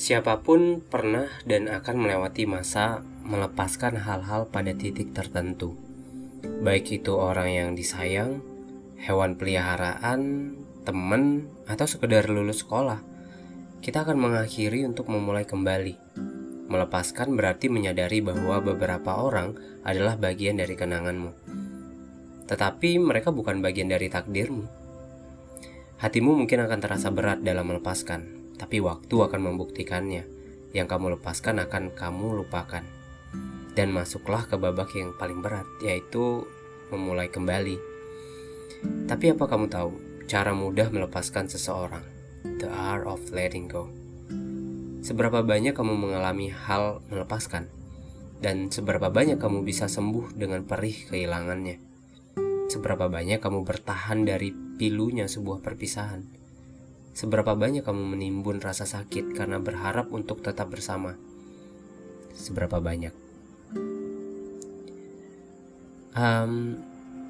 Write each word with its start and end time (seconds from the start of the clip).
Siapa 0.00 0.40
pun 0.40 0.80
pernah 0.80 1.28
dan 1.44 1.68
akan 1.68 2.08
melewati 2.08 2.48
masa 2.48 3.04
melepaskan 3.20 4.00
hal-hal 4.00 4.48
pada 4.48 4.72
titik 4.72 5.12
tertentu. 5.12 5.76
Baik 6.40 7.04
itu 7.04 7.20
orang 7.20 7.52
yang 7.52 7.68
disayang, 7.76 8.40
hewan 8.96 9.36
peliharaan, 9.36 10.56
teman, 10.88 11.52
atau 11.68 11.84
sekedar 11.84 12.32
lulus 12.32 12.64
sekolah. 12.64 13.04
Kita 13.84 14.08
akan 14.08 14.16
mengakhiri 14.16 14.88
untuk 14.88 15.12
memulai 15.12 15.44
kembali. 15.44 16.16
Melepaskan 16.72 17.36
berarti 17.36 17.68
menyadari 17.68 18.24
bahwa 18.24 18.56
beberapa 18.64 19.20
orang 19.20 19.52
adalah 19.84 20.16
bagian 20.16 20.56
dari 20.56 20.80
kenanganmu. 20.80 21.32
Tetapi 22.48 22.96
mereka 22.96 23.36
bukan 23.36 23.60
bagian 23.60 23.92
dari 23.92 24.08
takdirmu. 24.08 24.64
Hatimu 26.00 26.40
mungkin 26.40 26.64
akan 26.64 26.80
terasa 26.80 27.12
berat 27.12 27.44
dalam 27.44 27.68
melepaskan, 27.68 28.39
tapi 28.60 28.84
waktu 28.84 29.16
akan 29.16 29.40
membuktikannya. 29.40 30.28
Yang 30.76 30.86
kamu 30.92 31.16
lepaskan 31.16 31.64
akan 31.64 31.96
kamu 31.96 32.44
lupakan. 32.44 32.84
Dan 33.72 33.96
masuklah 33.96 34.44
ke 34.44 34.60
babak 34.60 34.92
yang 34.92 35.16
paling 35.16 35.40
berat, 35.40 35.64
yaitu 35.80 36.44
memulai 36.92 37.32
kembali. 37.32 37.80
Tapi 39.08 39.32
apa 39.32 39.48
kamu 39.48 39.72
tahu 39.72 39.90
cara 40.28 40.52
mudah 40.52 40.92
melepaskan 40.92 41.48
seseorang? 41.48 42.04
The 42.60 42.68
art 42.68 43.08
of 43.08 43.32
letting 43.32 43.72
go. 43.72 43.88
Seberapa 45.00 45.40
banyak 45.40 45.72
kamu 45.72 45.96
mengalami 45.96 46.52
hal 46.52 47.00
melepaskan? 47.08 47.72
Dan 48.40 48.68
seberapa 48.68 49.08
banyak 49.08 49.40
kamu 49.40 49.64
bisa 49.64 49.88
sembuh 49.88 50.36
dengan 50.36 50.68
perih 50.68 51.08
kehilangannya? 51.08 51.80
Seberapa 52.68 53.08
banyak 53.08 53.40
kamu 53.40 53.64
bertahan 53.64 54.28
dari 54.28 54.52
pilunya 54.52 55.24
sebuah 55.24 55.64
perpisahan? 55.64 56.39
Seberapa 57.10 57.58
banyak 57.58 57.82
kamu 57.82 58.16
menimbun 58.16 58.62
rasa 58.62 58.86
sakit 58.86 59.34
karena 59.34 59.58
berharap 59.58 60.08
untuk 60.14 60.40
tetap 60.40 60.70
bersama? 60.70 61.18
Seberapa 62.32 62.78
banyak? 62.78 63.12
Um, 66.10 66.80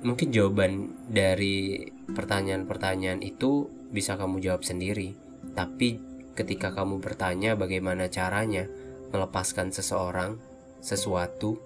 mungkin 0.01 0.33
jawaban 0.33 0.93
dari 1.09 1.89
pertanyaan-pertanyaan 2.09 3.21
itu 3.21 3.69
bisa 3.93 4.17
kamu 4.17 4.41
jawab 4.41 4.63
sendiri. 4.65 5.17
Tapi 5.53 6.01
ketika 6.37 6.73
kamu 6.73 7.03
bertanya 7.03 7.57
bagaimana 7.59 8.09
caranya 8.09 8.69
melepaskan 9.11 9.75
seseorang, 9.75 10.39
sesuatu 10.81 11.61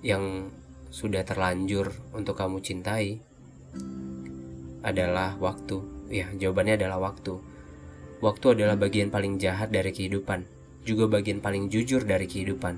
yang 0.00 0.48
sudah 0.90 1.22
terlanjur 1.22 1.92
untuk 2.16 2.34
kamu 2.34 2.58
cintai 2.64 3.20
adalah 4.82 5.36
waktu. 5.36 5.99
Ya, 6.10 6.26
jawabannya 6.34 6.74
adalah 6.74 6.98
waktu. 6.98 7.38
Waktu 8.18 8.58
adalah 8.58 8.74
bagian 8.74 9.14
paling 9.14 9.38
jahat 9.38 9.70
dari 9.70 9.94
kehidupan, 9.94 10.42
juga 10.82 11.06
bagian 11.06 11.38
paling 11.38 11.70
jujur 11.70 12.02
dari 12.02 12.26
kehidupan. 12.26 12.74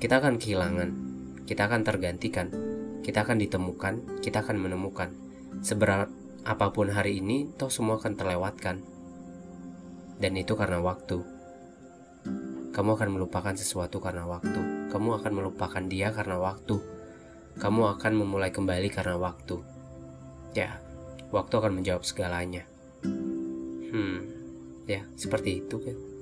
Kita 0.00 0.24
akan 0.24 0.40
kehilangan, 0.40 0.90
kita 1.44 1.68
akan 1.68 1.84
tergantikan, 1.84 2.48
kita 3.04 3.28
akan 3.28 3.36
ditemukan, 3.44 4.24
kita 4.24 4.40
akan 4.40 4.56
menemukan. 4.56 5.12
Seberat 5.60 6.08
apa 6.48 6.72
pun 6.72 6.88
hari 6.88 7.20
ini, 7.20 7.44
toh 7.60 7.68
semua 7.68 8.00
akan 8.00 8.16
terlewatkan. 8.16 8.80
Dan 10.16 10.32
itu 10.40 10.56
karena 10.56 10.80
waktu. 10.80 11.20
Kamu 12.72 12.90
akan 12.96 13.08
melupakan 13.20 13.52
sesuatu 13.52 14.00
karena 14.00 14.24
waktu. 14.24 14.88
Kamu 14.88 15.20
akan 15.20 15.32
melupakan 15.32 15.84
dia 15.84 16.08
karena 16.08 16.40
waktu. 16.40 16.80
Kamu 17.60 18.00
akan 18.00 18.12
memulai 18.16 18.48
kembali 18.48 18.88
karena 18.88 19.20
waktu. 19.20 19.60
Ya, 20.56 20.80
waktu 21.30 21.54
akan 21.58 21.72
menjawab 21.80 22.02
segalanya. 22.06 22.64
Hmm, 23.90 24.26
ya 24.86 25.02
seperti 25.14 25.62
itu 25.64 25.76
kan. 25.78 26.15